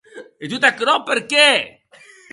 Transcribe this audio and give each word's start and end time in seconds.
E 0.43 0.45
tot 0.53 0.65
aquerò 0.69 0.95
per 1.09 1.19
qué? 1.35 1.47